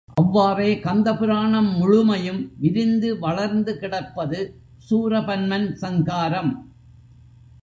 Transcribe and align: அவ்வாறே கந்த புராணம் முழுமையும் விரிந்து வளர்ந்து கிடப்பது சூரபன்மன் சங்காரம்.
அவ்வாறே 0.09 0.79
கந்த 0.79 1.13
புராணம் 1.13 1.69
முழுமையும் 1.77 2.51
விரிந்து 2.57 3.19
வளர்ந்து 3.19 3.79
கிடப்பது 3.79 4.39
சூரபன்மன் 4.89 5.73
சங்காரம். 5.73 6.51